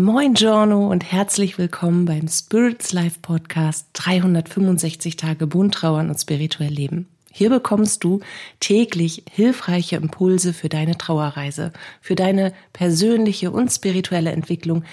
Moin 0.00 0.34
Giorno 0.34 0.86
und 0.86 1.10
herzlich 1.10 1.58
willkommen 1.58 2.04
beim 2.04 2.28
Spirits 2.28 2.92
Life 2.92 3.18
Podcast 3.20 3.88
365 3.94 5.16
Tage 5.16 5.48
bunt 5.48 5.74
trauern 5.74 6.08
und 6.08 6.16
spirituell 6.16 6.72
leben. 6.72 7.08
Hier 7.32 7.50
bekommst 7.50 8.04
du 8.04 8.20
täglich 8.60 9.24
hilfreiche 9.28 9.96
Impulse 9.96 10.54
für 10.54 10.68
deine 10.68 10.96
Trauerreise, 10.96 11.72
für 12.00 12.14
deine 12.14 12.52
persönliche 12.72 13.50
und 13.50 13.72
spirituelle 13.72 14.30
Entwicklung 14.30 14.84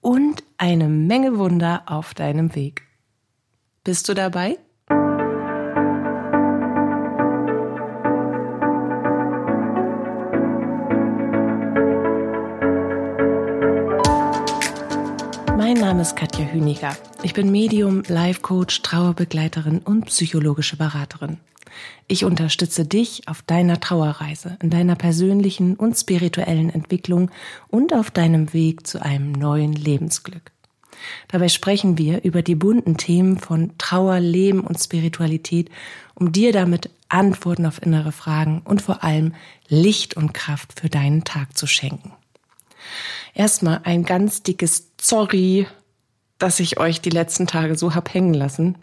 und 0.00 0.42
eine 0.56 0.88
Menge 0.88 1.38
Wunder 1.38 1.84
auf 1.86 2.12
deinem 2.14 2.56
Weg. 2.56 2.82
Bist 3.84 4.08
du 4.08 4.14
dabei? 4.14 4.58
Name 15.98 16.06
ist 16.06 16.14
Katja 16.14 16.44
Hüniger. 16.44 16.96
Ich 17.24 17.34
bin 17.34 17.50
Medium, 17.50 18.04
Life 18.06 18.40
Coach, 18.40 18.82
Trauerbegleiterin 18.82 19.80
und 19.80 20.04
psychologische 20.04 20.76
Beraterin. 20.76 21.38
Ich 22.06 22.24
unterstütze 22.24 22.84
dich 22.84 23.26
auf 23.26 23.42
deiner 23.42 23.80
Trauerreise, 23.80 24.56
in 24.62 24.70
deiner 24.70 24.94
persönlichen 24.94 25.74
und 25.74 25.96
spirituellen 25.96 26.70
Entwicklung 26.70 27.32
und 27.66 27.92
auf 27.92 28.12
deinem 28.12 28.52
Weg 28.52 28.86
zu 28.86 29.02
einem 29.02 29.32
neuen 29.32 29.72
Lebensglück. 29.72 30.52
Dabei 31.26 31.48
sprechen 31.48 31.98
wir 31.98 32.22
über 32.22 32.42
die 32.42 32.54
bunten 32.54 32.96
Themen 32.96 33.36
von 33.36 33.72
Trauer, 33.76 34.20
Leben 34.20 34.60
und 34.60 34.78
Spiritualität, 34.78 35.68
um 36.14 36.30
dir 36.30 36.52
damit 36.52 36.90
Antworten 37.08 37.66
auf 37.66 37.82
innere 37.82 38.12
Fragen 38.12 38.62
und 38.64 38.82
vor 38.82 39.02
allem 39.02 39.34
Licht 39.66 40.16
und 40.16 40.32
Kraft 40.32 40.78
für 40.78 40.88
deinen 40.88 41.24
Tag 41.24 41.58
zu 41.58 41.66
schenken. 41.66 42.12
Erstmal 43.34 43.80
ein 43.82 44.04
ganz 44.04 44.44
dickes 44.44 44.92
Sorry, 45.00 45.66
dass 46.38 46.60
ich 46.60 46.78
euch 46.78 47.00
die 47.00 47.10
letzten 47.10 47.46
Tage 47.46 47.76
so 47.76 47.94
hab 47.94 48.12
hängen 48.12 48.34
lassen. 48.34 48.76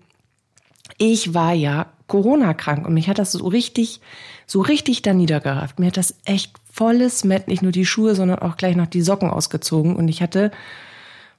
Ich 0.98 1.34
war 1.34 1.54
ja 1.54 1.88
Corona-krank 2.08 2.86
und 2.86 2.94
mich 2.94 3.10
hat 3.10 3.18
das 3.18 3.32
so 3.32 3.48
richtig, 3.48 4.02
so 4.46 4.62
richtig 4.62 5.02
da 5.02 5.14
niedergerafft. 5.14 5.80
Mir 5.80 5.88
hat 5.88 5.98
das 5.98 6.16
echt 6.26 6.54
volles 6.72 7.24
Met, 7.24 7.48
nicht 7.48 7.64
nur 7.64 7.72
die 7.72 7.86
Schuhe, 7.86 8.16
sondern 8.16 8.40
auch 8.40 8.58
gleich 8.58 8.76
noch 8.76 8.88
die 8.88 9.02
Socken 9.02 9.30
ausgezogen 9.30 9.96
und 9.96 10.08
ich 10.08 10.22
hatte 10.22 10.52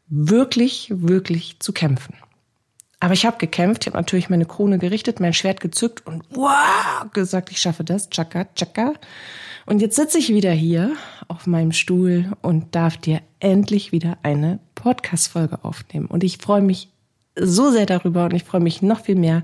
wirklich, 0.08 0.92
wirklich 0.94 1.60
zu 1.60 1.72
kämpfen. 1.72 2.14
Aber 2.98 3.12
ich 3.12 3.26
habe 3.26 3.36
gekämpft, 3.36 3.82
ich 3.82 3.88
habe 3.88 3.98
natürlich 3.98 4.30
meine 4.30 4.46
Krone 4.46 4.78
gerichtet, 4.78 5.20
mein 5.20 5.34
Schwert 5.34 5.60
gezückt 5.60 6.06
und 6.06 6.22
wow, 6.30 7.10
gesagt, 7.12 7.50
ich 7.50 7.58
schaffe 7.58 7.84
das, 7.84 8.08
tschakka, 8.08 8.46
tschakka. 8.54 8.94
Und 9.66 9.80
jetzt 9.80 9.96
sitze 9.96 10.18
ich 10.18 10.30
wieder 10.30 10.52
hier 10.52 10.92
auf 11.28 11.46
meinem 11.46 11.72
Stuhl 11.72 12.32
und 12.40 12.74
darf 12.74 12.96
dir 12.96 13.20
endlich 13.40 13.92
wieder 13.92 14.16
eine 14.22 14.60
Podcast-Folge 14.76 15.64
aufnehmen. 15.64 16.06
Und 16.06 16.24
ich 16.24 16.38
freue 16.38 16.62
mich 16.62 16.88
so 17.38 17.70
sehr 17.70 17.84
darüber 17.84 18.24
und 18.24 18.34
ich 18.34 18.44
freue 18.44 18.60
mich 18.60 18.80
noch 18.80 19.00
viel 19.00 19.16
mehr, 19.16 19.42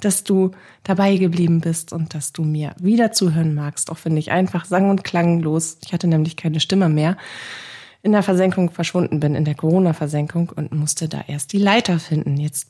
dass 0.00 0.24
du 0.24 0.52
dabei 0.82 1.16
geblieben 1.16 1.60
bist 1.60 1.92
und 1.92 2.14
dass 2.14 2.32
du 2.32 2.44
mir 2.44 2.74
wieder 2.78 3.12
zuhören 3.12 3.54
magst, 3.54 3.90
auch 3.90 3.98
wenn 4.04 4.16
ich 4.16 4.30
einfach 4.30 4.64
sang- 4.64 4.90
und 4.90 5.04
klanglos, 5.04 5.78
ich 5.84 5.92
hatte 5.92 6.06
nämlich 6.06 6.36
keine 6.36 6.60
Stimme 6.60 6.88
mehr, 6.88 7.16
in 8.02 8.12
der 8.12 8.22
Versenkung 8.22 8.70
verschwunden 8.70 9.20
bin, 9.20 9.34
in 9.34 9.44
der 9.44 9.54
Corona-Versenkung 9.54 10.52
und 10.54 10.72
musste 10.72 11.08
da 11.08 11.24
erst 11.26 11.52
die 11.52 11.58
Leiter 11.58 11.98
finden. 11.98 12.36
Jetzt 12.36 12.68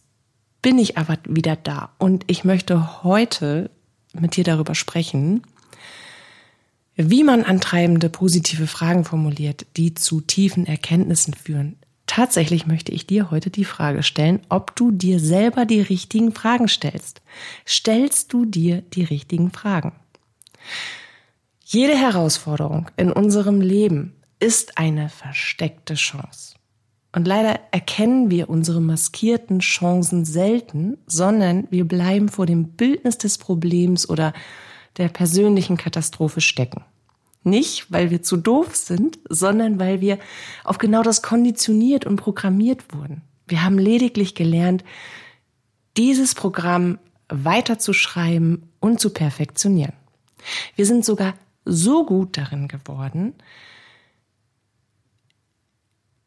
bin 0.62 0.78
ich 0.78 0.98
aber 0.98 1.18
wieder 1.24 1.56
da 1.56 1.90
und 1.98 2.24
ich 2.26 2.44
möchte 2.44 3.02
heute 3.04 3.70
mit 4.12 4.36
dir 4.36 4.44
darüber 4.44 4.74
sprechen, 4.74 5.42
wie 6.96 7.24
man 7.24 7.44
antreibende 7.44 8.08
positive 8.08 8.66
Fragen 8.66 9.04
formuliert, 9.04 9.66
die 9.76 9.94
zu 9.94 10.20
tiefen 10.20 10.66
Erkenntnissen 10.66 11.34
führen. 11.34 11.76
Tatsächlich 12.06 12.66
möchte 12.66 12.92
ich 12.92 13.06
dir 13.06 13.30
heute 13.30 13.50
die 13.50 13.64
Frage 13.64 14.02
stellen, 14.02 14.40
ob 14.48 14.74
du 14.76 14.90
dir 14.90 15.20
selber 15.20 15.66
die 15.66 15.80
richtigen 15.80 16.32
Fragen 16.32 16.68
stellst. 16.68 17.20
Stellst 17.66 18.32
du 18.32 18.44
dir 18.44 18.80
die 18.80 19.04
richtigen 19.04 19.50
Fragen? 19.50 19.92
Jede 21.64 21.96
Herausforderung 21.96 22.90
in 22.96 23.12
unserem 23.12 23.60
Leben 23.60 24.14
ist 24.38 24.78
eine 24.78 25.08
versteckte 25.08 25.94
Chance. 25.94 26.54
Und 27.16 27.26
leider 27.26 27.60
erkennen 27.70 28.30
wir 28.30 28.50
unsere 28.50 28.82
maskierten 28.82 29.60
Chancen 29.60 30.26
selten, 30.26 30.98
sondern 31.06 31.66
wir 31.70 31.88
bleiben 31.88 32.28
vor 32.28 32.44
dem 32.44 32.72
Bildnis 32.72 33.16
des 33.16 33.38
Problems 33.38 34.06
oder 34.06 34.34
der 34.98 35.08
persönlichen 35.08 35.78
Katastrophe 35.78 36.42
stecken. 36.42 36.84
Nicht, 37.42 37.90
weil 37.90 38.10
wir 38.10 38.22
zu 38.22 38.36
doof 38.36 38.76
sind, 38.76 39.18
sondern 39.30 39.80
weil 39.80 40.02
wir 40.02 40.18
auf 40.62 40.76
genau 40.76 41.02
das 41.02 41.22
konditioniert 41.22 42.04
und 42.04 42.16
programmiert 42.16 42.92
wurden. 42.94 43.22
Wir 43.46 43.64
haben 43.64 43.78
lediglich 43.78 44.34
gelernt, 44.34 44.84
dieses 45.96 46.34
Programm 46.34 46.98
weiterzuschreiben 47.30 48.68
und 48.78 49.00
zu 49.00 49.08
perfektionieren. 49.08 49.94
Wir 50.74 50.84
sind 50.84 51.02
sogar 51.02 51.32
so 51.64 52.04
gut 52.04 52.36
darin 52.36 52.68
geworden, 52.68 53.32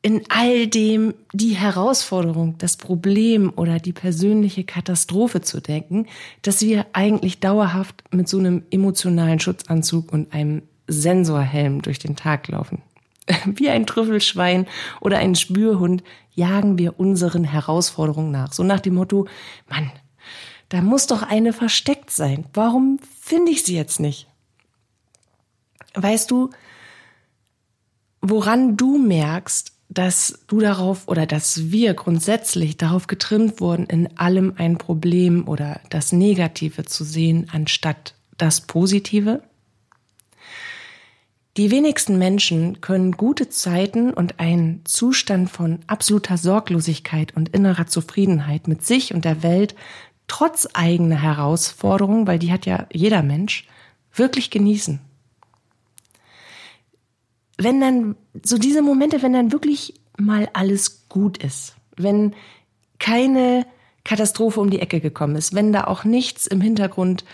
in 0.02 0.24
all 0.30 0.68
dem 0.68 1.14
die 1.34 1.56
Herausforderung, 1.56 2.58
das 2.58 2.78
Problem 2.78 3.52
oder 3.56 3.80
die 3.80 3.92
persönliche 3.92 4.64
Katastrophe 4.64 5.42
zu 5.42 5.60
denken, 5.60 6.08
dass 6.42 6.62
wir 6.62 6.86
eigentlich 6.94 7.40
dauerhaft 7.40 8.04
mit 8.12 8.30
so 8.30 8.38
einem 8.38 8.64
emotionalen 8.72 9.40
Schutzanzug 9.40 10.14
und 10.14 10.34
einem 10.34 10.62
Sensorhelm 10.88 11.82
durch 11.82 12.00
den 12.00 12.16
Tag 12.16 12.48
laufen. 12.48 12.82
Wie 13.46 13.70
ein 13.70 13.86
Trüffelschwein 13.86 14.68
oder 15.02 15.18
ein 15.18 15.36
Spürhund 15.36 16.04
jagen 16.34 16.78
wir 16.78 16.98
unseren 17.00 17.44
Herausforderungen 17.44 18.32
nach. 18.32 18.54
So 18.54 18.64
nach 18.64 18.80
dem 18.80 18.96
Motto, 18.96 19.28
Mann, 19.70 19.92
da 20.70 20.82
muss 20.82 21.08
doch 21.08 21.24
eine 21.24 21.52
versteckt 21.52 22.10
sein. 22.10 22.46
Warum 22.54 23.00
finde 23.20 23.52
ich 23.52 23.64
sie 23.64 23.76
jetzt 23.76 24.00
nicht? 24.00 24.28
Weißt 25.94 26.32
du, 26.32 26.52
woran 28.22 28.78
du 28.78 28.98
merkst, 28.98 29.74
dass 29.90 30.40
du 30.48 30.60
darauf 30.60 31.08
oder 31.08 31.26
dass 31.26 31.72
wir 31.72 31.96
grundsätzlich 31.96 32.78
darauf 32.78 33.08
getrimmt 33.08 33.60
wurden, 33.60 33.88
in 33.88 34.18
allem 34.18 34.54
ein 34.58 34.78
Problem 34.78 35.48
oder 35.48 35.82
das 35.90 36.12
Negative 36.12 36.86
zu 36.86 37.04
sehen, 37.04 37.48
anstatt 37.52 38.14
das 38.38 38.62
Positive? 38.62 39.42
Die 41.58 41.72
wenigsten 41.72 42.20
Menschen 42.20 42.80
können 42.80 43.14
gute 43.14 43.50
Zeiten 43.50 44.14
und 44.14 44.40
einen 44.40 44.86
Zustand 44.86 45.50
von 45.50 45.80
absoluter 45.88 46.38
Sorglosigkeit 46.38 47.36
und 47.36 47.50
innerer 47.50 47.88
Zufriedenheit 47.88 48.68
mit 48.68 48.86
sich 48.86 49.14
und 49.14 49.26
der 49.26 49.42
Welt 49.42 49.76
trotz 50.28 50.70
eigener 50.74 51.20
Herausforderungen, 51.22 52.28
weil 52.28 52.38
die 52.38 52.52
hat 52.52 52.68
ja 52.68 52.86
jeder 52.94 53.24
Mensch, 53.24 53.68
wirklich 54.14 54.52
genießen 54.52 55.02
wenn 57.60 57.82
dann 57.82 58.16
so 58.42 58.58
diese 58.58 58.82
Momente, 58.82 59.22
wenn 59.22 59.34
dann 59.34 59.52
wirklich 59.52 59.94
mal 60.18 60.50
alles 60.54 61.08
gut 61.10 61.38
ist, 61.38 61.76
wenn 61.98 62.34
keine 63.00 63.66
Katastrophe 64.06 64.62
um 64.62 64.70
die 64.70 64.80
Ecke 64.80 65.02
gekommen 65.02 65.36
ist, 65.36 65.54
wenn 65.54 65.74
da 65.74 65.84
auch 65.84 66.06
nichts 66.06 66.48
im 66.48 66.62
Hintergrund 66.62 67.26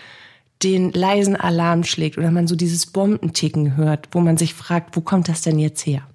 den 0.62 0.90
leisen 0.90 1.36
Alarm 1.36 1.84
schlägt 1.84 2.18
oder 2.18 2.30
man 2.30 2.48
so 2.48 2.56
dieses 2.56 2.86
Bombenticken 2.86 3.76
hört, 3.76 4.08
wo 4.12 4.20
man 4.20 4.36
sich 4.36 4.54
fragt, 4.54 4.96
wo 4.96 5.00
kommt 5.00 5.28
das 5.28 5.42
denn 5.42 5.58
jetzt 5.58 5.86
her? 5.86 6.06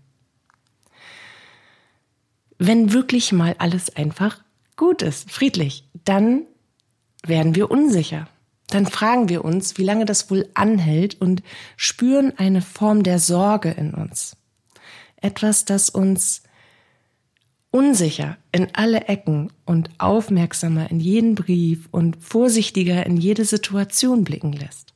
Wenn 2.58 2.92
wirklich 2.92 3.32
mal 3.32 3.56
alles 3.60 3.96
einfach 3.96 4.44
gut 4.76 5.02
ist, 5.02 5.32
friedlich, 5.32 5.88
dann 6.04 6.44
werden 7.26 7.56
wir 7.56 7.72
unsicher 7.72 8.28
dann 8.74 8.86
fragen 8.86 9.30
wir 9.30 9.46
uns, 9.46 9.78
wie 9.78 9.84
lange 9.84 10.06
das 10.06 10.30
wohl 10.30 10.48
anhält 10.54 11.20
und 11.20 11.44
spüren 11.78 12.34
eine 12.38 12.62
Form 12.62 13.04
der 13.04 13.20
Sorge 13.20 13.70
in 13.70 13.94
uns. 13.94 14.36
Etwas, 15.18 15.66
das 15.66 15.90
uns 15.90 16.44
unsicher 17.72 18.38
in 18.52 18.68
alle 18.74 19.08
Ecken 19.08 19.52
und 19.66 19.90
aufmerksamer 19.98 20.92
in 20.92 21.00
jeden 21.00 21.36
Brief 21.36 21.88
und 21.92 22.18
vorsichtiger 22.18 23.06
in 23.06 23.18
jede 23.18 23.46
Situation 23.46 24.24
blicken 24.24 24.52
lässt. 24.52 24.94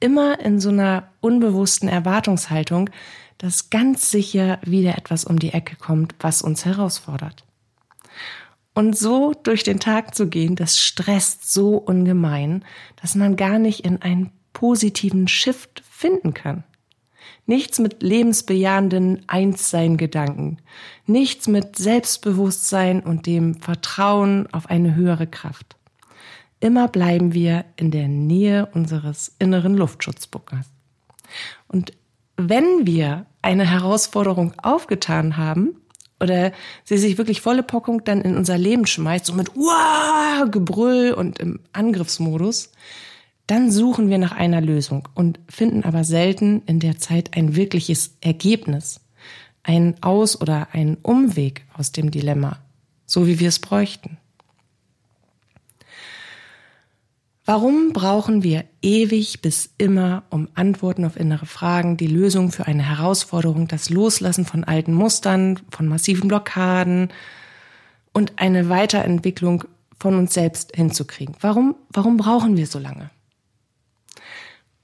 Immer 0.00 0.40
in 0.40 0.60
so 0.60 0.68
einer 0.68 1.08
unbewussten 1.20 1.88
Erwartungshaltung, 1.88 2.90
dass 3.38 3.70
ganz 3.70 4.10
sicher 4.10 4.58
wieder 4.62 4.98
etwas 4.98 5.24
um 5.24 5.38
die 5.38 5.52
Ecke 5.52 5.76
kommt, 5.76 6.14
was 6.20 6.42
uns 6.42 6.64
herausfordert. 6.64 7.44
Und 8.74 8.96
so 8.96 9.34
durch 9.42 9.64
den 9.64 9.80
Tag 9.80 10.14
zu 10.14 10.28
gehen, 10.28 10.56
das 10.56 10.78
stresst 10.78 11.52
so 11.52 11.76
ungemein, 11.76 12.64
dass 13.00 13.14
man 13.14 13.36
gar 13.36 13.58
nicht 13.58 13.84
in 13.84 14.00
einen 14.00 14.30
positiven 14.52 15.28
Shift 15.28 15.82
finden 15.88 16.32
kann. 16.32 16.64
Nichts 17.44 17.78
mit 17.78 18.02
lebensbejahenden 18.02 19.24
Einssein-Gedanken. 19.26 20.58
Nichts 21.06 21.48
mit 21.48 21.76
Selbstbewusstsein 21.76 23.00
und 23.00 23.26
dem 23.26 23.56
Vertrauen 23.56 24.46
auf 24.52 24.70
eine 24.70 24.94
höhere 24.94 25.26
Kraft. 25.26 25.76
Immer 26.60 26.86
bleiben 26.86 27.34
wir 27.34 27.64
in 27.76 27.90
der 27.90 28.06
Nähe 28.06 28.66
unseres 28.66 29.34
inneren 29.40 29.74
Luftschutzbunkers. 29.76 30.66
Und 31.66 31.92
wenn 32.36 32.86
wir 32.86 33.26
eine 33.42 33.68
Herausforderung 33.68 34.54
aufgetan 34.58 35.36
haben, 35.36 35.81
oder 36.22 36.52
sie 36.84 36.96
sich 36.96 37.18
wirklich 37.18 37.40
volle 37.40 37.62
Pockung 37.62 38.04
dann 38.04 38.22
in 38.22 38.36
unser 38.36 38.56
Leben 38.56 38.86
schmeißt, 38.86 39.26
so 39.26 39.34
mit 39.34 39.54
Uah! 39.56 40.46
Gebrüll 40.50 41.12
und 41.12 41.38
im 41.38 41.60
Angriffsmodus, 41.72 42.72
dann 43.46 43.70
suchen 43.70 44.08
wir 44.08 44.18
nach 44.18 44.32
einer 44.32 44.60
Lösung 44.60 45.08
und 45.14 45.40
finden 45.48 45.84
aber 45.84 46.04
selten 46.04 46.62
in 46.66 46.80
der 46.80 46.98
Zeit 46.98 47.36
ein 47.36 47.56
wirkliches 47.56 48.16
Ergebnis, 48.20 49.00
einen 49.62 50.02
Aus- 50.02 50.40
oder 50.40 50.68
einen 50.72 50.96
Umweg 51.02 51.64
aus 51.74 51.92
dem 51.92 52.10
Dilemma, 52.10 52.58
so 53.06 53.26
wie 53.26 53.40
wir 53.40 53.48
es 53.48 53.58
bräuchten. 53.58 54.18
Warum 57.44 57.92
brauchen 57.92 58.44
wir 58.44 58.64
ewig 58.82 59.42
bis 59.42 59.70
immer, 59.76 60.22
um 60.30 60.48
Antworten 60.54 61.04
auf 61.04 61.16
innere 61.16 61.46
Fragen, 61.46 61.96
die 61.96 62.06
Lösung 62.06 62.52
für 62.52 62.66
eine 62.66 62.88
Herausforderung, 62.88 63.66
das 63.66 63.90
Loslassen 63.90 64.44
von 64.44 64.62
alten 64.62 64.94
Mustern, 64.94 65.58
von 65.70 65.88
massiven 65.88 66.28
Blockaden 66.28 67.08
und 68.12 68.34
eine 68.36 68.68
Weiterentwicklung 68.68 69.64
von 69.98 70.14
uns 70.14 70.34
selbst 70.34 70.76
hinzukriegen? 70.76 71.34
Warum, 71.40 71.74
warum 71.88 72.16
brauchen 72.16 72.56
wir 72.56 72.68
so 72.68 72.78
lange? 72.78 73.10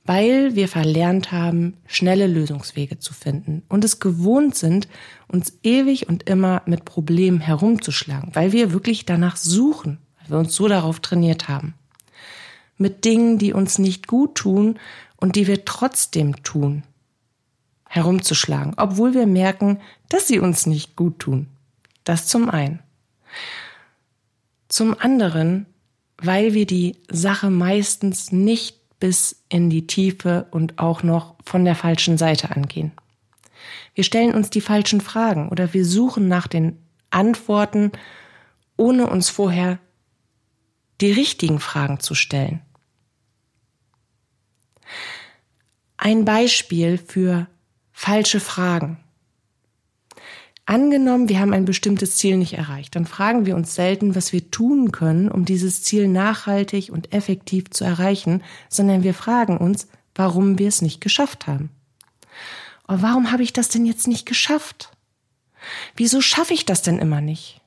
Weil 0.04 0.56
wir 0.56 0.66
verlernt 0.66 1.30
haben, 1.30 1.74
schnelle 1.86 2.26
Lösungswege 2.26 2.98
zu 2.98 3.14
finden 3.14 3.62
und 3.68 3.84
es 3.84 4.00
gewohnt 4.00 4.56
sind, 4.56 4.88
uns 5.28 5.60
ewig 5.62 6.08
und 6.08 6.28
immer 6.28 6.62
mit 6.66 6.84
Problemen 6.84 7.38
herumzuschlagen, 7.38 8.34
weil 8.34 8.50
wir 8.50 8.72
wirklich 8.72 9.06
danach 9.06 9.36
suchen, 9.36 9.98
weil 10.18 10.30
wir 10.30 10.38
uns 10.38 10.56
so 10.56 10.66
darauf 10.66 10.98
trainiert 10.98 11.46
haben 11.46 11.74
mit 12.78 13.04
Dingen, 13.04 13.38
die 13.38 13.52
uns 13.52 13.78
nicht 13.78 14.06
gut 14.06 14.36
tun 14.36 14.78
und 15.16 15.36
die 15.36 15.46
wir 15.46 15.64
trotzdem 15.64 16.42
tun, 16.42 16.84
herumzuschlagen, 17.88 18.74
obwohl 18.76 19.14
wir 19.14 19.26
merken, 19.26 19.80
dass 20.08 20.28
sie 20.28 20.38
uns 20.38 20.66
nicht 20.66 20.96
gut 20.96 21.18
tun. 21.18 21.48
Das 22.04 22.26
zum 22.26 22.48
einen. 22.48 22.80
Zum 24.68 24.98
anderen, 24.98 25.66
weil 26.16 26.54
wir 26.54 26.66
die 26.66 26.96
Sache 27.10 27.50
meistens 27.50 28.32
nicht 28.32 28.76
bis 29.00 29.42
in 29.48 29.70
die 29.70 29.86
Tiefe 29.86 30.46
und 30.50 30.78
auch 30.78 31.02
noch 31.02 31.36
von 31.44 31.64
der 31.64 31.74
falschen 31.74 32.18
Seite 32.18 32.50
angehen. 32.50 32.92
Wir 33.94 34.04
stellen 34.04 34.34
uns 34.34 34.50
die 34.50 34.60
falschen 34.60 35.00
Fragen 35.00 35.48
oder 35.48 35.72
wir 35.74 35.84
suchen 35.84 36.28
nach 36.28 36.46
den 36.46 36.78
Antworten, 37.10 37.92
ohne 38.76 39.08
uns 39.08 39.28
vorher 39.28 39.78
die 41.00 41.12
richtigen 41.12 41.60
Fragen 41.60 42.00
zu 42.00 42.14
stellen. 42.14 42.60
Ein 46.00 46.24
Beispiel 46.24 46.96
für 46.96 47.48
falsche 47.90 48.38
Fragen. 48.38 48.98
Angenommen, 50.64 51.28
wir 51.28 51.40
haben 51.40 51.52
ein 51.52 51.64
bestimmtes 51.64 52.16
Ziel 52.16 52.36
nicht 52.36 52.52
erreicht, 52.52 52.94
dann 52.94 53.04
fragen 53.04 53.46
wir 53.46 53.56
uns 53.56 53.74
selten, 53.74 54.14
was 54.14 54.32
wir 54.32 54.50
tun 54.52 54.92
können, 54.92 55.28
um 55.28 55.44
dieses 55.44 55.82
Ziel 55.82 56.06
nachhaltig 56.06 56.92
und 56.92 57.12
effektiv 57.12 57.70
zu 57.70 57.84
erreichen, 57.84 58.44
sondern 58.68 59.02
wir 59.02 59.12
fragen 59.12 59.58
uns, 59.58 59.88
warum 60.14 60.60
wir 60.60 60.68
es 60.68 60.82
nicht 60.82 61.00
geschafft 61.00 61.48
haben. 61.48 61.70
Oh, 62.86 62.98
warum 62.98 63.32
habe 63.32 63.42
ich 63.42 63.52
das 63.52 63.68
denn 63.68 63.84
jetzt 63.84 64.06
nicht 64.06 64.24
geschafft? 64.24 64.92
Wieso 65.96 66.20
schaffe 66.20 66.54
ich 66.54 66.64
das 66.64 66.82
denn 66.82 67.00
immer 67.00 67.20
nicht? 67.20 67.60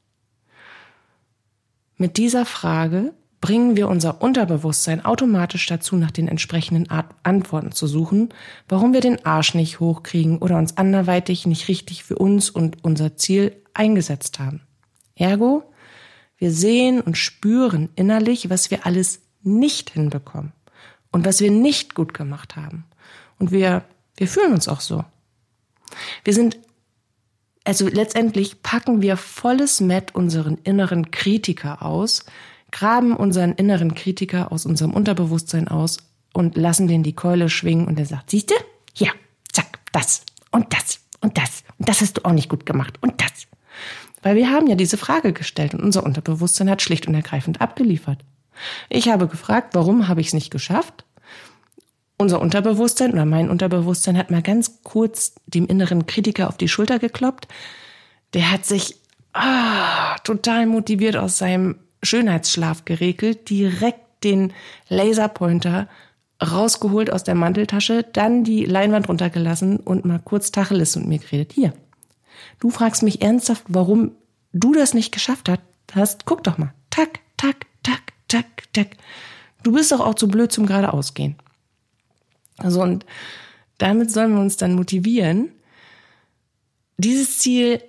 Mit 1.98 2.16
dieser 2.16 2.46
Frage 2.46 3.14
bringen 3.42 3.76
wir 3.76 3.90
unser 3.90 4.22
Unterbewusstsein 4.22 5.04
automatisch 5.04 5.66
dazu, 5.66 5.96
nach 5.96 6.12
den 6.12 6.28
entsprechenden 6.28 6.88
Antworten 7.24 7.72
zu 7.72 7.88
suchen, 7.88 8.30
warum 8.70 8.94
wir 8.94 9.02
den 9.02 9.26
Arsch 9.26 9.56
nicht 9.56 9.80
hochkriegen 9.80 10.38
oder 10.38 10.58
uns 10.58 10.78
anderweitig 10.78 11.48
nicht 11.48 11.68
richtig 11.68 12.04
für 12.04 12.16
uns 12.16 12.52
und 12.52 12.84
unser 12.84 13.18
Ziel 13.18 13.56
eingesetzt 13.74 14.40
haben. 14.40 14.62
Ergo, 15.16 15.64
wir 16.38 16.52
sehen 16.52 17.02
und 17.02 17.18
spüren 17.18 17.90
innerlich, 17.96 18.50
was 18.50 18.72
wir 18.72 18.86
alles 18.86 19.22
nicht 19.42 19.90
hinbekommen 19.90 20.54
und 21.12 21.26
was 21.26 21.42
wir 21.42 21.52
nicht 21.52 21.96
gut 21.96 22.14
gemacht 22.14 22.56
haben. 22.56 22.86
Und 23.40 23.52
wir, 23.52 23.84
wir 24.18 24.28
fühlen 24.28 24.54
uns 24.54 24.68
auch 24.68 24.82
so. 24.82 25.04
Wir 26.24 26.34
sind 26.34 26.58
also 27.64 27.88
letztendlich 27.88 28.64
packen 28.64 29.02
wir 29.02 29.18
volles 29.18 29.82
Met 29.82 30.16
unseren 30.16 30.58
inneren 30.64 31.12
Kritiker 31.12 31.84
aus, 31.84 32.26
graben 32.72 33.16
unseren 33.16 33.54
inneren 33.54 33.96
Kritiker 33.96 34.52
aus 34.52 34.66
unserem 34.66 34.94
Unterbewusstsein 34.94 35.68
aus 35.68 35.98
und 36.34 36.56
lassen 36.58 36.88
den 36.88 37.04
die 37.04 37.16
Keule 37.16 37.50
schwingen 37.50 37.88
und 37.88 37.98
der 37.98 38.06
sagt, 38.06 38.30
siehste, 38.30 38.54
ja, 38.96 39.10
zack, 39.52 39.80
das 39.92 40.24
und 40.52 40.74
das 40.74 41.00
und 41.20 41.38
das 41.38 41.64
und 41.78 41.90
das 41.90 42.02
hast 42.02 42.18
du 42.18 42.26
auch 42.26 42.34
nicht 42.34 42.50
gut 42.50 42.66
gemacht 42.66 42.98
und 43.02 43.22
das. 43.22 43.48
Weil 44.24 44.36
wir 44.36 44.50
haben 44.50 44.68
ja 44.68 44.76
diese 44.76 44.98
Frage 44.98 45.34
gestellt 45.34 45.74
und 45.74 45.82
unser 45.82 46.04
Unterbewusstsein 46.04 46.70
hat 46.70 46.82
schlicht 46.82 47.08
und 47.08 47.16
ergreifend 47.16 47.60
abgeliefert. 47.60 48.20
Ich 48.90 49.10
habe 49.10 49.28
gefragt, 49.28 49.74
warum 49.74 50.08
habe 50.08 50.22
ich 50.22 50.28
es 50.28 50.34
nicht 50.34 50.52
geschafft? 50.52 51.06
Unser 52.18 52.40
Unterbewusstsein 52.40 53.14
oder 53.14 53.26
mein 53.26 53.50
Unterbewusstsein 53.50 54.18
hat 54.18 54.30
mal 54.30 54.44
ganz 54.44 54.84
kurz 54.84 55.34
dem 55.48 55.66
inneren 55.66 56.06
Kritiker 56.06 56.50
auf 56.50 56.58
die 56.58 56.68
Schulter 56.68 57.00
gekloppt. 57.00 57.48
Der 58.34 58.52
hat 58.52 58.66
sich 58.66 58.96
ah, 59.34 60.18
total 60.20 60.68
motiviert 60.68 61.18
aus 61.18 61.40
seinem 61.40 61.80
Schönheitsschlaf 62.04 62.86
geregelt, 62.86 63.50
direkt 63.50 64.24
den 64.24 64.54
Laserpointer 64.90 65.88
rausgeholt 66.42 67.12
aus 67.12 67.24
der 67.24 67.36
Manteltasche, 67.36 68.04
dann 68.04 68.44
die 68.44 68.66
Leinwand 68.66 69.08
runtergelassen 69.10 69.78
und 69.78 70.06
mal 70.06 70.20
kurz 70.20 70.52
Tacheles 70.52 70.96
mit 70.96 71.08
mir 71.08 71.20
geredet. 71.20 71.54
Hier, 71.54 71.74
du 72.60 72.70
fragst 72.70 73.04
mich 73.04 73.22
ernsthaft, 73.22 73.64
warum 73.68 74.12
du 74.54 74.74
das 74.74 74.94
nicht 74.94 75.12
geschafft 75.12 75.52
hast. 75.94 76.26
Guck 76.26 76.44
doch 76.44 76.58
mal. 76.58 76.74
Tack, 76.90 77.20
tack, 77.38 77.68
tack, 77.84 78.14
tack, 78.28 78.74
tack. 78.74 78.98
Du 79.64 79.72
bist 79.72 79.92
doch 79.92 80.00
auch 80.00 80.16
zu 80.16 80.28
blöd 80.28 80.52
zum 80.52 80.66
geradeausgehen. 80.66 81.36
Also 82.58 82.82
und 82.82 83.06
damit 83.78 84.12
sollen 84.12 84.34
wir 84.34 84.42
uns 84.42 84.58
dann 84.58 84.74
motivieren, 84.76 85.52
dieses 86.98 87.40
Ziel 87.40 87.82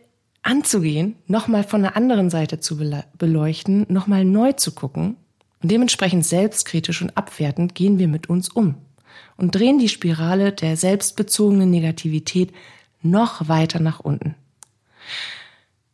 anzugehen, 0.43 1.17
nochmal 1.27 1.65
von 1.65 1.83
der 1.83 1.97
anderen 1.97 2.31
Seite 2.31 2.61
zu 2.61 2.77
beleuchten, 3.17 3.87
nochmal 3.89 4.25
neu 4.25 4.53
zu 4.53 4.73
gucken 4.73 5.17
und 5.63 5.71
dementsprechend 5.71 6.27
selbstkritisch 6.27 7.01
und 7.03 7.17
abwertend 7.17 7.75
gehen 7.75 7.99
wir 7.99 8.09
mit 8.09 8.29
uns 8.29 8.49
um 8.49 8.77
und 9.37 9.55
drehen 9.55 9.79
die 9.79 9.89
Spirale 9.89 10.53
der 10.53 10.77
selbstbezogenen 10.77 11.71
Negativität 11.71 12.53
noch 13.03 13.49
weiter 13.49 13.81
nach 13.81 14.01
unten. 14.01 14.35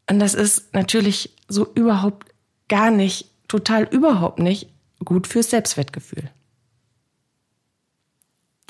Und 0.08 0.18
das 0.18 0.34
ist 0.34 0.72
natürlich 0.74 1.34
so 1.48 1.66
überhaupt 1.74 2.26
gar 2.68 2.90
nicht, 2.90 3.30
total 3.46 3.84
überhaupt 3.84 4.38
nicht 4.38 4.68
gut 5.04 5.26
fürs 5.26 5.50
Selbstwertgefühl. 5.50 6.30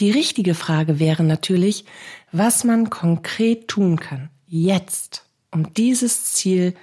Die 0.00 0.10
richtige 0.10 0.54
Frage 0.54 1.00
wäre 1.00 1.24
natürlich, 1.24 1.84
was 2.30 2.62
man 2.62 2.90
konkret 2.90 3.66
tun 3.68 3.98
kann, 3.98 4.30
jetzt, 4.46 5.24
um 5.50 5.72
dieses 5.74 6.32
Ziel 6.32 6.74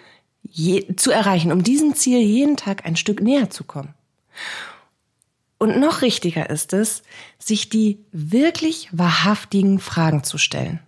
je, 0.43 0.95
zu 0.95 1.11
erreichen, 1.11 1.51
um 1.51 1.63
diesem 1.63 1.95
Ziel 1.95 2.19
jeden 2.19 2.57
Tag 2.57 2.85
ein 2.85 2.95
Stück 2.95 3.21
näher 3.21 3.49
zu 3.49 3.63
kommen. 3.63 3.93
Und 5.57 5.79
noch 5.79 6.01
richtiger 6.01 6.49
ist 6.49 6.73
es, 6.73 7.03
sich 7.39 7.69
die 7.69 7.99
wirklich 8.11 8.89
wahrhaftigen 8.91 9.79
Fragen 9.79 10.23
zu 10.23 10.37
stellen. 10.37 10.79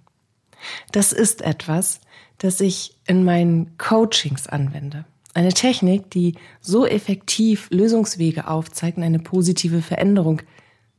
Das 0.91 1.13
ist 1.13 1.41
etwas, 1.41 2.01
das 2.37 2.59
ich 2.59 2.95
in 3.05 3.23
meinen 3.23 3.77
Coachings 3.77 4.47
anwende. 4.47 5.05
Eine 5.33 5.53
Technik, 5.53 6.09
die 6.11 6.35
so 6.61 6.85
effektiv 6.85 7.67
Lösungswege 7.69 8.47
aufzeigt 8.47 8.97
und 8.97 9.03
eine 9.03 9.19
positive 9.19 9.81
Veränderung 9.81 10.41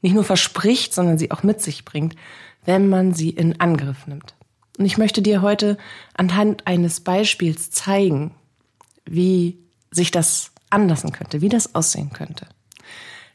nicht 0.00 0.14
nur 0.14 0.24
verspricht, 0.24 0.94
sondern 0.94 1.18
sie 1.18 1.30
auch 1.30 1.42
mit 1.42 1.60
sich 1.60 1.84
bringt, 1.84 2.14
wenn 2.64 2.88
man 2.88 3.14
sie 3.14 3.30
in 3.30 3.60
Angriff 3.60 4.06
nimmt. 4.06 4.34
Und 4.78 4.84
ich 4.84 4.96
möchte 4.96 5.20
dir 5.20 5.42
heute 5.42 5.76
anhand 6.14 6.66
eines 6.66 7.00
Beispiels 7.00 7.70
zeigen, 7.70 8.30
wie 9.04 9.58
sich 9.90 10.10
das 10.10 10.52
anlassen 10.70 11.12
könnte, 11.12 11.40
wie 11.40 11.48
das 11.48 11.74
aussehen 11.74 12.12
könnte. 12.12 12.46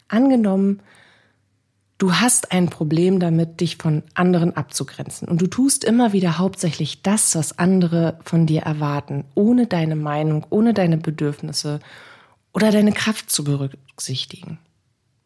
Angenommen, 0.07 0.79
du 1.97 2.13
hast 2.13 2.51
ein 2.53 2.69
Problem 2.69 3.19
damit, 3.19 3.59
dich 3.59 3.77
von 3.77 4.03
anderen 4.13 4.55
abzugrenzen 4.55 5.27
und 5.27 5.41
du 5.41 5.47
tust 5.47 5.83
immer 5.83 6.13
wieder 6.13 6.37
hauptsächlich 6.37 7.01
das, 7.01 7.35
was 7.35 7.59
andere 7.59 8.19
von 8.23 8.45
dir 8.45 8.61
erwarten, 8.61 9.25
ohne 9.35 9.67
deine 9.67 9.97
Meinung, 9.97 10.45
ohne 10.49 10.73
deine 10.73 10.97
Bedürfnisse 10.97 11.79
oder 12.53 12.71
deine 12.71 12.93
Kraft 12.93 13.29
zu 13.29 13.43
berücksichtigen. 13.43 14.59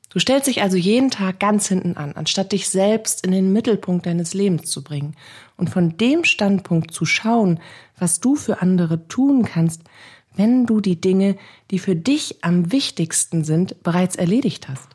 Du 0.10 0.20
stellst 0.20 0.48
dich 0.48 0.62
also 0.62 0.78
jeden 0.78 1.12
Tag 1.12 1.40
ganz 1.40 1.68
hinten 1.68 1.98
an, 1.98 2.14
anstatt 2.14 2.52
dich 2.54 2.70
selbst 2.70 3.26
in 3.26 3.32
den 3.32 3.52
Mittelpunkt 3.52 4.06
deines 4.06 4.34
Lebens 4.34 4.70
zu 4.70 4.84
bringen 4.84 5.16
und 5.58 5.70
von 5.70 5.98
dem 5.98 6.24
Standpunkt 6.24 6.92
zu 6.92 7.06
schauen, 7.06 7.60
was 8.00 8.20
du 8.20 8.36
für 8.36 8.62
andere 8.62 9.08
tun 9.08 9.44
kannst, 9.44 9.82
wenn 10.36 10.66
du 10.66 10.82
die 10.82 11.02
Dinge, 11.02 11.36
die 11.72 11.80
für 11.80 11.96
dich 11.96 12.44
am 12.44 12.72
wichtigsten 12.72 13.44
sind, 13.44 13.84
bereits 13.84 14.16
erledigt 14.16 14.70
hast. 14.70 14.88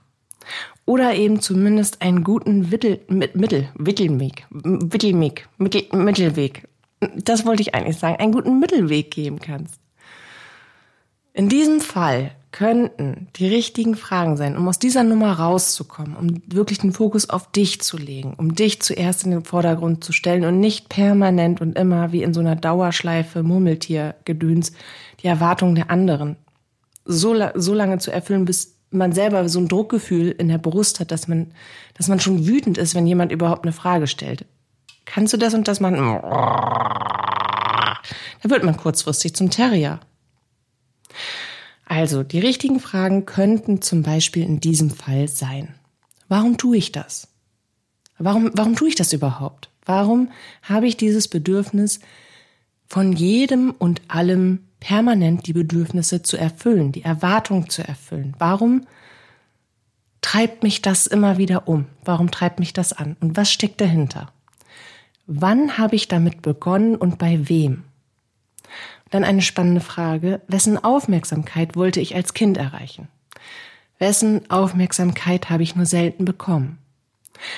Oder 0.87 1.15
eben 1.15 1.41
zumindest 1.41 2.03
einen 2.03 2.25
guten 2.25 2.71
Mittel, 2.71 3.01
Mittel, 3.09 3.69
Mittelweg, 3.77 4.47
Mittelweg, 4.51 5.49
Mittel, 5.59 5.87
Mittelweg 5.93 6.69
das 7.17 7.45
wollte 7.45 7.63
ich 7.63 7.75
eigentlich 7.75 7.99
sagen, 7.99 8.17
einen 8.17 8.33
guten 8.33 8.59
Mittelweg 8.59 9.11
geben 9.11 9.41
kannst. 9.41 9.81
In 11.33 11.49
diesem 11.49 11.81
Fall 11.81 12.33
könnten 12.53 13.29
die 13.37 13.49
richtigen 13.49 13.97
Fragen 13.97 14.37
sein, 14.37 14.57
um 14.57 14.69
aus 14.69 14.79
dieser 14.79 15.03
Nummer 15.05 15.33
rauszukommen, 15.33 16.15
um 16.15 16.43
wirklich 16.47 16.79
den 16.79 16.93
Fokus 16.93 17.31
auf 17.31 17.51
dich 17.51 17.81
zu 17.81 17.97
legen, 17.97 18.35
um 18.37 18.55
dich 18.55 18.81
zuerst 18.83 19.25
in 19.25 19.31
den 19.31 19.45
Vordergrund 19.45 20.05
zu 20.05 20.13
stellen 20.13 20.45
und 20.45 20.61
nicht 20.61 20.91
permanent 20.91 21.61
und 21.63 21.79
immer 21.79 22.13
wie 22.13 22.23
in 22.23 22.35
so 22.35 22.41
einer 22.41 22.55
Dauerschleife 22.55 23.43
Murmeltiergedöns 23.43 24.73
die 25.23 25.27
Erwartungen 25.27 25.75
der 25.75 25.91
anderen 25.91 26.37
so, 27.05 27.35
so 27.55 27.75
lange 27.75 27.99
zu 27.99 28.13
erfüllen, 28.13 28.45
bis 28.45 28.77
man 28.91 29.13
selber 29.13 29.49
so 29.49 29.59
ein 29.59 29.69
Druckgefühl 29.69 30.31
in 30.31 30.49
der 30.49 30.59
Brust 30.59 31.01
hat, 31.01 31.11
dass 31.11 31.27
man, 31.29 31.53
dass 31.95 32.09
man 32.09 32.21
schon 32.21 32.47
wütend 32.47 32.77
ist, 32.79 32.95
wenn 32.95 33.07
jemand 33.07 33.33
überhaupt 33.33 33.65
eine 33.65 33.73
Frage 33.73 34.07
stellt. 34.07 34.45
Kannst 35.07 35.33
du 35.33 35.39
das 35.39 35.55
und 35.55 35.67
das 35.67 35.81
machen? 35.81 35.97
Da 38.43 38.51
wird 38.51 38.63
man 38.63 38.77
kurzfristig 38.77 39.35
zum 39.35 39.51
Terrier. 39.51 40.01
Also, 41.93 42.23
die 42.23 42.39
richtigen 42.39 42.81
Fragen 42.81 43.27
könnten 43.27 43.83
zum 43.83 44.03
Beispiel 44.03 44.45
in 44.45 44.61
diesem 44.61 44.89
Fall 44.89 45.29
sein. 45.29 45.75
Warum 46.27 46.57
tue 46.57 46.79
ich 46.79 46.91
das? 46.91 47.29
Warum, 48.17 48.51
warum 48.55 48.77
tue 48.77 48.89
ich 48.89 48.95
das 48.95 49.13
überhaupt? 49.13 49.69
Warum 49.85 50.31
habe 50.63 50.87
ich 50.87 50.97
dieses 50.97 51.29
Bedürfnis, 51.29 52.01
von 52.87 53.13
jedem 53.13 53.73
und 53.73 54.01
allem 54.09 54.61
permanent 54.81 55.47
die 55.47 55.53
Bedürfnisse 55.53 56.23
zu 56.23 56.39
erfüllen, 56.39 56.93
die 56.93 57.03
Erwartung 57.03 57.69
zu 57.69 57.87
erfüllen? 57.87 58.35
Warum 58.39 58.87
treibt 60.23 60.63
mich 60.63 60.81
das 60.81 61.07
immer 61.07 61.37
wieder 61.37 61.69
um? 61.69 61.85
Warum 62.07 62.31
treibt 62.31 62.59
mich 62.59 62.73
das 62.73 62.95
an? 62.95 63.19
Und 63.21 63.37
was 63.37 63.53
steckt 63.53 63.83
dahinter? 63.83 64.33
Wann 65.27 65.77
habe 65.77 65.95
ich 65.95 66.09
damit 66.09 66.41
begonnen 66.41 66.97
und 66.97 67.19
bei 67.19 67.51
wem? 67.51 67.85
Dann 69.13 69.25
eine 69.25 69.43
spannende 69.43 69.83
Frage. 69.83 70.41
Wessen 70.49 70.83
Aufmerksamkeit 70.83 71.77
wollte 71.77 72.01
ich 72.01 72.15
als 72.15 72.33
Kind 72.33 72.57
erreichen? 72.57 73.09
Wessen 73.99 74.51
Aufmerksamkeit 74.51 75.51
habe 75.51 75.63
ich 75.63 75.77
nur 75.77 75.85
selten 75.85 76.25
bekommen? 76.25 76.79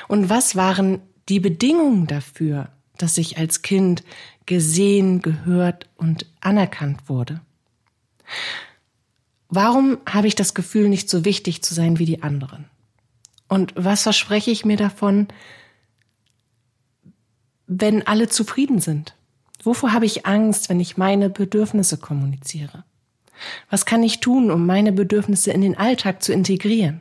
Und 0.09 0.29
was 0.29 0.57
waren 0.57 1.01
die 1.29 1.39
Bedingungen 1.39 2.09
dafür, 2.09 2.71
dass 2.99 3.19
ich 3.19 3.39
als 3.39 3.63
Kind 3.63 4.03
gesehen, 4.47 5.23
gehört 5.23 5.89
und 5.97 6.27
anerkannt 6.41 7.09
wurde? 7.09 7.41
Warum 9.49 9.99
habe 10.11 10.27
ich 10.27 10.35
das 10.35 10.55
Gefühl, 10.55 10.89
nicht 10.89 11.09
so 11.09 11.25
wichtig 11.25 11.63
zu 11.63 11.73
sein 11.73 12.01
wie 12.01 12.07
die 12.07 12.25
anderen? 12.25 12.65
Und 13.47 13.73
was 13.77 14.03
verspreche 14.03 14.51
ich 14.51 14.65
mir 14.65 14.77
davon, 14.77 15.29
wenn 17.69 18.05
alle 18.05 18.29
zufrieden 18.29 18.81
sind? 18.81 19.15
Wovor 19.65 19.93
habe 19.93 20.07
ich 20.07 20.27
Angst, 20.27 20.69
wenn 20.69 20.81
ich 20.81 20.97
meine 20.97 21.31
Bedürfnisse 21.31 21.97
kommuniziere? 21.97 22.85
Was 23.71 23.87
kann 23.87 24.03
ich 24.03 24.21
tun, 24.21 24.51
um 24.51 24.67
meine 24.67 24.93
Bedürfnisse 24.93 25.51
in 25.51 25.63
den 25.63 25.77
Alltag 25.77 26.23
zu 26.23 26.33
integrieren? 26.33 27.01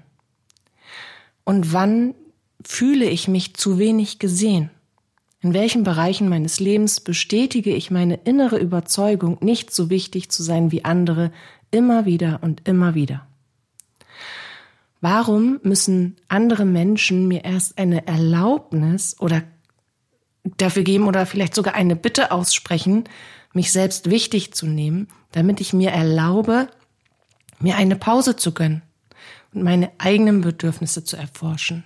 Und 1.44 1.74
wann 1.74 2.16
fühle 2.64 3.06
ich 3.06 3.28
mich 3.28 3.56
zu 3.56 3.78
wenig 3.78 4.20
gesehen? 4.20 4.70
In 5.42 5.54
welchen 5.54 5.84
Bereichen 5.84 6.30
meines 6.30 6.62
Lebens 6.62 7.02
bestätige 7.02 7.76
ich 7.76 7.92
meine 7.92 8.16
innere 8.24 8.58
Überzeugung, 8.58 9.38
nicht 9.42 9.72
so 9.72 9.90
wichtig 9.90 10.32
zu 10.32 10.42
sein 10.42 10.72
wie 10.72 10.86
andere, 10.86 11.32
immer 11.70 12.06
wieder 12.06 12.40
und 12.42 12.66
immer 12.66 12.96
wieder? 12.96 13.28
Warum 15.02 15.60
müssen 15.64 16.16
andere 16.30 16.64
Menschen 16.64 17.28
mir 17.28 17.44
erst 17.44 17.78
eine 17.78 18.08
Erlaubnis 18.08 19.18
oder 19.20 19.44
dafür 20.44 20.84
geben 20.84 21.08
oder 21.08 21.26
vielleicht 21.26 21.56
sogar 21.56 21.76
eine 21.76 21.96
Bitte 21.96 22.32
aussprechen, 22.32 23.06
mich 23.54 23.72
selbst 23.72 24.10
wichtig 24.10 24.54
zu 24.54 24.66
nehmen, 24.66 25.08
damit 25.32 25.62
ich 25.62 25.74
mir 25.74 25.92
erlaube, 25.92 26.68
mir 27.60 27.78
eine 27.78 27.96
Pause 27.96 28.36
zu 28.36 28.54
gönnen 28.54 28.82
und 29.54 29.64
meine 29.64 29.92
eigenen 29.98 30.42
Bedürfnisse 30.42 31.04
zu 31.04 31.16
erforschen. 31.16 31.84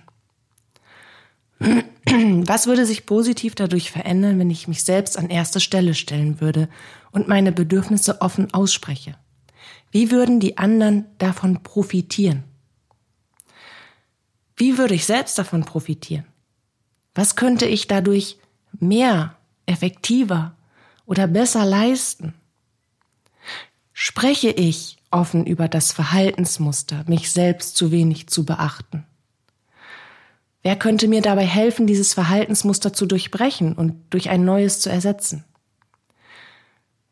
Was 1.60 2.66
würde 2.66 2.86
sich 2.86 3.06
positiv 3.06 3.54
dadurch 3.54 3.90
verändern, 3.90 4.38
wenn 4.38 4.50
ich 4.50 4.68
mich 4.68 4.84
selbst 4.84 5.18
an 5.18 5.28
erste 5.28 5.60
Stelle 5.60 5.94
stellen 5.94 6.40
würde 6.40 6.68
und 7.10 7.28
meine 7.28 7.52
Bedürfnisse 7.52 8.20
offen 8.22 8.52
ausspreche? 8.54 9.16
Wie 9.90 10.10
würden 10.10 10.40
die 10.40 10.58
anderen 10.58 11.06
davon 11.18 11.62
profitieren? 11.62 12.44
Wie 14.56 14.78
würde 14.78 14.94
ich 14.94 15.04
selbst 15.04 15.38
davon 15.38 15.64
profitieren? 15.64 16.24
Was 17.14 17.36
könnte 17.36 17.66
ich 17.66 17.88
dadurch 17.88 18.38
mehr, 18.72 19.36
effektiver 19.66 20.54
oder 21.06 21.26
besser 21.26 21.64
leisten? 21.64 22.34
Spreche 23.92 24.50
ich 24.50 24.98
offen 25.10 25.46
über 25.46 25.68
das 25.68 25.92
Verhaltensmuster, 25.92 27.04
mich 27.06 27.32
selbst 27.32 27.76
zu 27.76 27.90
wenig 27.90 28.28
zu 28.28 28.44
beachten? 28.44 29.04
Wer 30.62 30.76
könnte 30.76 31.08
mir 31.08 31.22
dabei 31.22 31.46
helfen, 31.46 31.86
dieses 31.86 32.14
Verhaltensmuster 32.14 32.92
zu 32.92 33.06
durchbrechen 33.06 33.72
und 33.74 33.96
durch 34.10 34.28
ein 34.28 34.44
neues 34.44 34.80
zu 34.80 34.90
ersetzen? 34.90 35.44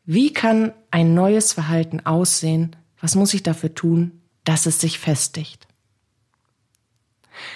Wie 0.05 0.31
kann 0.31 0.73
ein 0.91 1.13
neues 1.13 1.53
Verhalten 1.53 2.05
aussehen? 2.05 2.75
Was 3.01 3.15
muss 3.15 3.33
ich 3.33 3.43
dafür 3.43 3.73
tun, 3.73 4.21
dass 4.43 4.65
es 4.65 4.79
sich 4.79 4.99
festigt? 4.99 5.66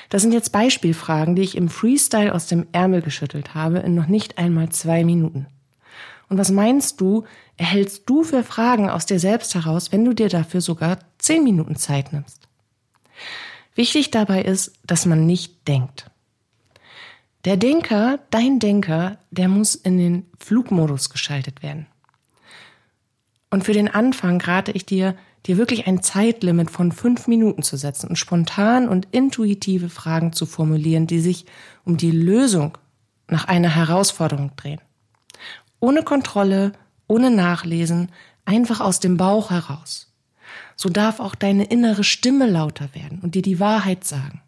Das 0.09 0.21
sind 0.21 0.33
jetzt 0.33 0.51
Beispielfragen, 0.51 1.35
die 1.35 1.41
ich 1.41 1.55
im 1.55 1.69
Freestyle 1.69 2.33
aus 2.33 2.47
dem 2.47 2.67
Ärmel 2.71 3.01
geschüttelt 3.01 3.55
habe 3.55 3.79
in 3.79 3.95
noch 3.95 4.07
nicht 4.07 4.37
einmal 4.37 4.69
zwei 4.69 5.03
Minuten. 5.03 5.47
Und 6.29 6.37
was 6.37 6.51
meinst 6.51 7.01
du, 7.01 7.25
erhältst 7.57 8.09
du 8.09 8.23
für 8.23 8.43
Fragen 8.43 8.89
aus 8.89 9.05
dir 9.05 9.19
selbst 9.19 9.53
heraus, 9.53 9.91
wenn 9.91 10.05
du 10.05 10.13
dir 10.13 10.29
dafür 10.29 10.61
sogar 10.61 10.99
zehn 11.17 11.43
Minuten 11.43 11.75
Zeit 11.75 12.13
nimmst? 12.13 12.47
Wichtig 13.75 14.11
dabei 14.11 14.41
ist, 14.41 14.73
dass 14.85 15.05
man 15.05 15.25
nicht 15.25 15.67
denkt. 15.67 16.09
Der 17.45 17.57
Denker, 17.57 18.19
dein 18.29 18.59
Denker, 18.59 19.17
der 19.31 19.47
muss 19.47 19.75
in 19.75 19.97
den 19.97 20.25
Flugmodus 20.39 21.09
geschaltet 21.09 21.63
werden. 21.63 21.87
Und 23.49 23.63
für 23.63 23.73
den 23.73 23.89
Anfang 23.89 24.39
rate 24.39 24.71
ich 24.71 24.85
dir, 24.85 25.15
dir 25.47 25.57
wirklich 25.57 25.87
ein 25.87 26.03
Zeitlimit 26.03 26.69
von 26.69 26.91
fünf 26.91 27.27
Minuten 27.27 27.63
zu 27.63 27.77
setzen 27.77 28.07
und 28.09 28.15
spontan 28.15 28.87
und 28.87 29.07
intuitive 29.11 29.89
Fragen 29.89 30.33
zu 30.33 30.45
formulieren, 30.45 31.07
die 31.07 31.19
sich 31.19 31.45
um 31.83 31.97
die 31.97 32.11
Lösung 32.11 32.77
nach 33.27 33.45
einer 33.45 33.75
Herausforderung 33.75 34.51
drehen. 34.55 34.81
Ohne 35.79 36.03
Kontrolle, 36.03 36.73
ohne 37.07 37.31
Nachlesen, 37.31 38.11
einfach 38.45 38.81
aus 38.81 38.99
dem 38.99 39.17
Bauch 39.17 39.49
heraus. 39.49 40.13
So 40.75 40.89
darf 40.89 41.19
auch 41.19 41.35
deine 41.35 41.65
innere 41.65 42.03
Stimme 42.03 42.47
lauter 42.47 42.93
werden 42.93 43.19
und 43.21 43.35
dir 43.35 43.41
die 43.41 43.59
Wahrheit 43.59 44.03
sagen. 44.03 44.41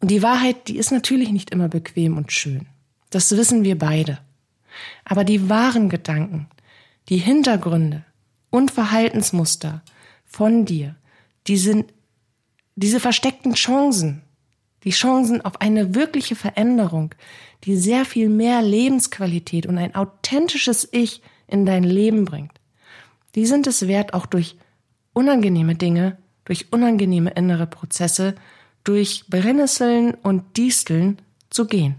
Und 0.00 0.10
die 0.10 0.22
Wahrheit, 0.22 0.68
die 0.68 0.76
ist 0.76 0.90
natürlich 0.90 1.30
nicht 1.30 1.50
immer 1.50 1.68
bequem 1.68 2.16
und 2.16 2.32
schön. 2.32 2.66
Das 3.10 3.30
wissen 3.36 3.62
wir 3.62 3.78
beide. 3.78 4.18
Aber 5.04 5.24
die 5.24 5.48
wahren 5.48 5.88
Gedanken, 5.88 6.48
die 7.08 7.18
Hintergründe 7.18 8.04
und 8.50 8.70
Verhaltensmuster, 8.70 9.82
von 10.32 10.64
dir. 10.64 10.96
Die 11.46 11.56
sind 11.56 11.92
diese 12.74 13.00
versteckten 13.00 13.54
Chancen, 13.54 14.22
die 14.84 14.90
Chancen 14.90 15.42
auf 15.42 15.60
eine 15.60 15.94
wirkliche 15.94 16.34
Veränderung, 16.34 17.14
die 17.64 17.76
sehr 17.76 18.04
viel 18.04 18.28
mehr 18.28 18.62
Lebensqualität 18.62 19.66
und 19.66 19.78
ein 19.78 19.94
authentisches 19.94 20.88
Ich 20.90 21.22
in 21.46 21.66
dein 21.66 21.84
Leben 21.84 22.24
bringt. 22.24 22.52
Die 23.34 23.46
sind 23.46 23.66
es 23.66 23.86
wert, 23.86 24.14
auch 24.14 24.26
durch 24.26 24.56
unangenehme 25.12 25.74
Dinge, 25.74 26.18
durch 26.44 26.72
unangenehme 26.72 27.30
innere 27.30 27.66
Prozesse, 27.66 28.34
durch 28.84 29.24
Brennnesseln 29.28 30.14
und 30.14 30.56
Disteln 30.56 31.18
zu 31.50 31.66
gehen. 31.66 31.94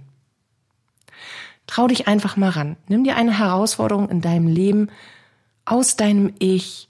Trau 1.67 1.87
dich 1.87 2.07
einfach 2.07 2.35
mal 2.35 2.49
ran. 2.49 2.75
Nimm 2.87 3.03
dir 3.03 3.15
eine 3.15 3.37
Herausforderung 3.39 4.09
in 4.09 4.21
deinem 4.21 4.47
Leben 4.47 4.89
aus 5.65 5.95
deinem 5.95 6.33
Ich, 6.39 6.89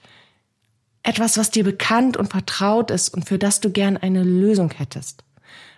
etwas, 1.04 1.38
was 1.38 1.52
dir 1.52 1.64
bekannt 1.64 2.18
und 2.18 2.32
vertraut 2.32 2.90
ist 2.90 3.10
und 3.10 3.28
für 3.28 3.38
das 3.38 3.60
du 3.60 3.70
gern 3.70 3.98
eine 3.98 4.24
Lösung 4.24 4.72
hättest. 4.72 5.24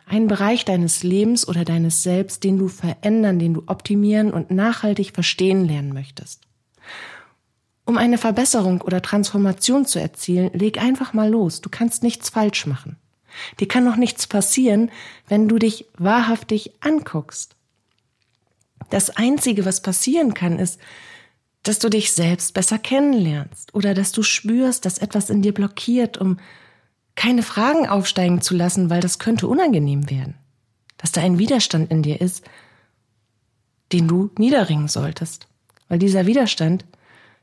Ein 0.08 0.28
Bereich 0.28 0.66
deines 0.66 1.02
Lebens 1.02 1.48
oder 1.48 1.66
deines 1.66 2.04
Selbst, 2.04 2.44
den 2.44 2.60
du 2.60 2.68
verändern, 2.68 3.40
den 3.40 3.56
du 3.56 3.64
optimieren 3.66 4.32
und 4.32 4.52
nachhaltig 4.52 5.14
verstehen 5.14 5.68
lernen 5.68 5.94
möchtest. 5.94 6.42
Um 7.86 7.98
eine 7.98 8.20
Verbesserung 8.20 8.82
oder 8.82 9.02
Transformation 9.02 9.86
zu 9.86 10.00
erzielen, 10.00 10.52
leg 10.54 10.80
einfach 10.80 11.14
mal 11.14 11.30
los. 11.30 11.62
Du 11.62 11.70
kannst 11.70 12.04
nichts 12.04 12.30
falsch 12.30 12.68
machen. 12.68 12.98
Dir 13.60 13.68
kann 13.68 13.84
noch 13.84 13.96
nichts 13.96 14.28
passieren, 14.28 14.92
wenn 15.28 15.48
du 15.48 15.58
dich 15.58 15.86
wahrhaftig 15.98 16.72
anguckst. 16.82 17.56
Das 18.90 19.10
Einzige, 19.10 19.66
was 19.66 19.82
passieren 19.82 20.34
kann, 20.34 20.60
ist, 20.60 20.80
dass 21.68 21.80
du 21.80 21.90
dich 21.90 22.14
selbst 22.14 22.54
besser 22.54 22.78
kennenlernst 22.78 23.74
oder 23.74 23.94
dass 23.94 24.12
du 24.12 24.22
spürst, 24.22 24.86
dass 24.86 25.00
etwas 25.00 25.30
in 25.30 25.42
dir 25.42 25.54
blockiert, 25.54 26.18
um 26.18 26.38
keine 27.16 27.44
Fragen 27.44 27.88
aufsteigen 27.88 28.42
zu 28.42 28.56
lassen, 28.56 28.90
weil 28.90 29.02
das 29.02 29.20
könnte 29.20 29.48
unangenehm 29.48 30.10
werden. 30.10 30.36
Dass 30.98 31.12
da 31.12 31.22
ein 31.22 31.40
Widerstand 31.40 31.92
in 31.92 32.04
dir 32.04 32.22
ist, 32.22 32.44
den 33.92 34.08
du 34.08 34.30
niederringen 34.38 34.88
solltest. 34.88 35.48
Weil 35.90 36.00
dieser 36.00 36.28
Widerstand, 36.28 36.86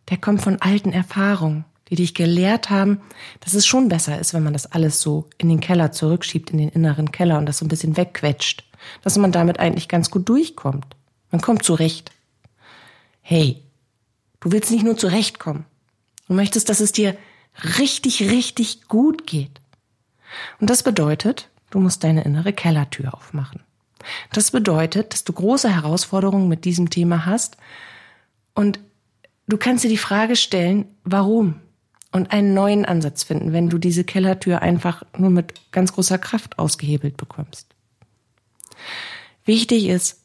der 0.09 0.19
kommt 0.19 0.43
von 0.43 0.61
alten 0.61 0.93
Erfahrungen, 0.93 1.65
die 1.89 1.97
dich 1.97 2.15
gelehrt 2.15 2.71
haben, 2.71 3.01
dass 3.41 3.55
es 3.55 3.67
schon 3.67 3.89
besser 3.89 4.19
ist, 4.19 4.35
wenn 4.35 4.43
man 4.43 4.53
das 4.53 4.71
alles 4.71 5.01
so 5.01 5.29
in 5.37 5.49
den 5.49 5.61
Keller 5.61 5.93
zurückschiebt, 5.93 6.51
in 6.51 6.59
den 6.59 6.69
inneren 6.69 7.11
Keller 7.13 7.39
und 7.39 7.47
das 7.47 7.59
so 7.59 7.65
ein 7.65 7.69
bisschen 7.69 7.97
wegquetscht, 7.97 8.65
dass 9.03 9.19
man 9.19 9.33
damit 9.33 9.59
eigentlich 9.59 9.89
ganz 9.89 10.11
gut 10.11 10.29
durchkommt. 10.29 10.87
Man 11.31 11.41
kommt 11.41 11.65
zurecht. 11.65 12.13
Hey, 13.21 13.63
du 14.43 14.53
willst 14.53 14.71
nicht 14.71 14.85
nur 14.85 14.97
zurechtkommen. 14.97 15.65
Du 16.29 16.35
möchtest, 16.35 16.69
dass 16.69 16.81
es 16.81 16.93
dir 16.93 17.17
richtig, 17.79 18.23
richtig 18.31 18.89
gut 18.89 19.27
geht. 19.27 19.61
Und 20.61 20.71
das 20.71 20.83
bedeutet, 20.83 21.49
du 21.71 21.81
musst 21.81 22.05
deine 22.05 22.25
innere 22.25 22.53
Kellertür 22.53 23.15
aufmachen. 23.15 23.63
Das 24.33 24.51
bedeutet, 24.51 25.13
dass 25.13 25.25
du 25.25 25.33
große 25.33 25.71
Herausforderungen 25.71 26.49
mit 26.49 26.65
diesem 26.65 26.91
Thema 26.91 27.25
hast 27.25 27.57
und 28.55 28.81
du 29.47 29.57
kannst 29.57 29.85
dir 29.85 29.89
die 29.89 29.97
Frage 29.97 30.37
stellen, 30.37 30.87
warum? 31.05 31.61
Und 32.11 32.31
einen 32.31 32.53
neuen 32.53 32.85
Ansatz 32.85 33.23
finden, 33.23 33.53
wenn 33.53 33.71
du 33.71 33.79
diese 33.79 34.05
Kellertür 34.05 34.61
einfach 34.61 35.03
nur 35.17 35.31
mit 35.31 35.55
ganz 35.71 35.95
großer 35.95 36.19
Kraft 36.19 36.59
ausgehebelt 36.59 37.17
bekommst. 37.17 37.69
Wichtig 39.45 39.87
ist, 39.87 40.22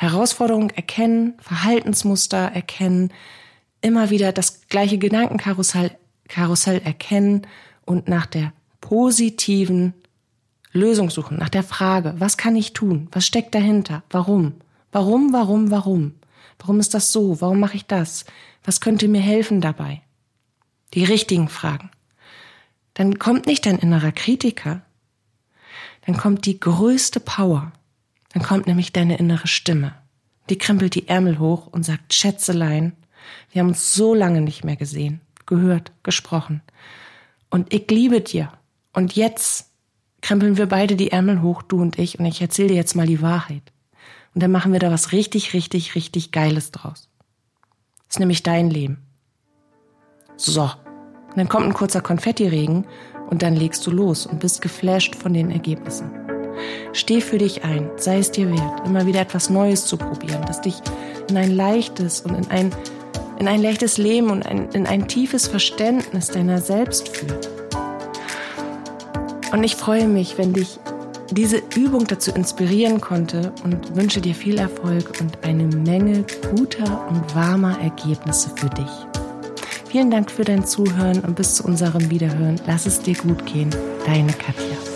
Herausforderungen 0.00 0.70
erkennen, 0.70 1.34
Verhaltensmuster 1.40 2.38
erkennen, 2.38 3.12
immer 3.82 4.08
wieder 4.08 4.32
das 4.32 4.66
gleiche 4.68 4.96
Gedankenkarussell 4.96 5.90
Karussell 6.26 6.80
erkennen 6.82 7.46
und 7.84 8.08
nach 8.08 8.24
der 8.24 8.54
positiven 8.80 9.92
Lösung 10.72 11.10
suchen, 11.10 11.36
nach 11.36 11.50
der 11.50 11.62
Frage, 11.62 12.14
was 12.16 12.38
kann 12.38 12.56
ich 12.56 12.72
tun? 12.72 13.08
Was 13.12 13.26
steckt 13.26 13.54
dahinter? 13.54 14.02
Warum? 14.08 14.54
Warum, 14.90 15.34
warum, 15.34 15.70
warum? 15.70 16.14
Warum 16.58 16.80
ist 16.80 16.94
das 16.94 17.12
so? 17.12 17.42
Warum 17.42 17.60
mache 17.60 17.76
ich 17.76 17.84
das? 17.84 18.24
Was 18.64 18.80
könnte 18.80 19.06
mir 19.06 19.20
helfen 19.20 19.60
dabei? 19.60 20.00
Die 20.94 21.04
richtigen 21.04 21.50
Fragen. 21.50 21.90
Dann 22.94 23.18
kommt 23.18 23.46
nicht 23.46 23.66
dein 23.66 23.78
innerer 23.78 24.12
Kritiker, 24.12 24.80
dann 26.06 26.16
kommt 26.16 26.46
die 26.46 26.58
größte 26.58 27.20
Power. 27.20 27.72
Dann 28.32 28.42
kommt 28.42 28.66
nämlich 28.66 28.92
deine 28.92 29.18
innere 29.18 29.48
Stimme. 29.48 29.94
Die 30.48 30.58
krempelt 30.58 30.94
die 30.94 31.08
Ärmel 31.08 31.38
hoch 31.38 31.66
und 31.66 31.84
sagt, 31.84 32.14
Schätzelein, 32.14 32.92
wir 33.52 33.60
haben 33.60 33.68
uns 33.68 33.94
so 33.94 34.14
lange 34.14 34.40
nicht 34.40 34.64
mehr 34.64 34.76
gesehen, 34.76 35.20
gehört, 35.46 35.92
gesprochen. 36.02 36.62
Und 37.50 37.72
ich 37.72 37.90
liebe 37.90 38.20
dir. 38.20 38.52
Und 38.92 39.14
jetzt 39.14 39.70
krempeln 40.20 40.56
wir 40.56 40.66
beide 40.66 40.96
die 40.96 41.12
Ärmel 41.12 41.42
hoch, 41.42 41.62
du 41.62 41.80
und 41.80 41.98
ich, 41.98 42.18
und 42.18 42.26
ich 42.26 42.40
erzähle 42.40 42.68
dir 42.68 42.76
jetzt 42.76 42.94
mal 42.94 43.06
die 43.06 43.22
Wahrheit. 43.22 43.72
Und 44.34 44.42
dann 44.42 44.52
machen 44.52 44.72
wir 44.72 44.80
da 44.80 44.90
was 44.90 45.12
richtig, 45.12 45.54
richtig, 45.54 45.94
richtig 45.94 46.30
Geiles 46.30 46.70
draus. 46.70 47.08
Das 48.06 48.16
ist 48.16 48.20
nämlich 48.20 48.42
dein 48.42 48.70
Leben. 48.70 48.98
So. 50.36 50.62
Und 50.62 51.36
dann 51.36 51.48
kommt 51.48 51.66
ein 51.66 51.74
kurzer 51.74 52.00
Konfettiregen 52.00 52.86
und 53.28 53.42
dann 53.42 53.54
legst 53.54 53.86
du 53.86 53.90
los 53.90 54.26
und 54.26 54.40
bist 54.40 54.62
geflasht 54.62 55.14
von 55.14 55.32
den 55.32 55.50
Ergebnissen. 55.50 56.19
Steh 56.92 57.20
für 57.20 57.38
dich 57.38 57.64
ein, 57.64 57.90
sei 57.96 58.18
es 58.18 58.30
dir 58.30 58.50
wert, 58.50 58.86
immer 58.86 59.06
wieder 59.06 59.20
etwas 59.20 59.50
Neues 59.50 59.86
zu 59.86 59.96
probieren, 59.96 60.44
das 60.46 60.60
dich 60.60 60.76
in 61.28 61.36
ein 61.36 61.54
leichtes 61.54 62.20
und 62.20 62.34
in 62.34 62.50
ein, 62.50 62.72
in 63.38 63.48
ein 63.48 63.62
leichtes 63.62 63.98
Leben 63.98 64.30
und 64.30 64.44
ein, 64.44 64.68
in 64.72 64.86
ein 64.86 65.08
tiefes 65.08 65.46
Verständnis 65.46 66.28
deiner 66.28 66.60
selbst 66.60 67.08
führt. 67.08 67.48
Und 69.52 69.64
ich 69.64 69.76
freue 69.76 70.06
mich, 70.06 70.38
wenn 70.38 70.52
dich 70.52 70.78
diese 71.30 71.62
Übung 71.76 72.06
dazu 72.06 72.32
inspirieren 72.32 73.00
konnte 73.00 73.52
und 73.64 73.94
wünsche 73.96 74.20
dir 74.20 74.34
viel 74.34 74.58
Erfolg 74.58 75.20
und 75.20 75.44
eine 75.44 75.64
Menge 75.64 76.24
guter 76.56 77.06
und 77.08 77.34
warmer 77.34 77.78
Ergebnisse 77.80 78.50
für 78.56 78.68
dich. 78.70 79.10
Vielen 79.90 80.10
Dank 80.10 80.30
für 80.30 80.44
dein 80.44 80.64
Zuhören 80.64 81.20
und 81.20 81.34
bis 81.34 81.54
zu 81.54 81.64
unserem 81.64 82.10
Wiederhören. 82.10 82.60
Lass 82.66 82.86
es 82.86 83.00
dir 83.00 83.14
gut 83.14 83.44
gehen. 83.46 83.70
Deine 84.06 84.32
Katja. 84.32 84.89